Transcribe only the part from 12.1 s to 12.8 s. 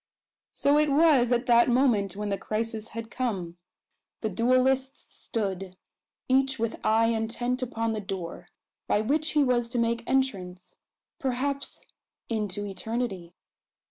into